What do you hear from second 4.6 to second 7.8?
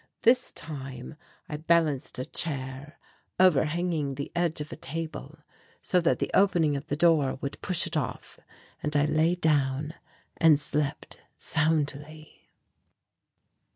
a table so that the opening of the door would